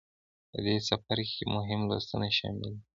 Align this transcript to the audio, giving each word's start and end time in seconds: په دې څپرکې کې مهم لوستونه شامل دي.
په 0.49 0.57
دې 0.65 0.75
څپرکې 0.87 1.33
کې 1.37 1.45
مهم 1.55 1.79
لوستونه 1.89 2.27
شامل 2.37 2.69
دي. 2.75 2.79